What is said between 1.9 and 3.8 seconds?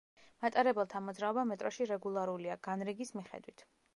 რეგულარულია, განრიგის მიხედვით.